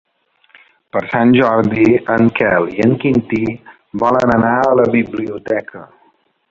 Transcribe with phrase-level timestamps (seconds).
[0.95, 3.45] Per Sant Jordi en Quel i en Quintí
[4.05, 5.89] volen anar a la biblioteca.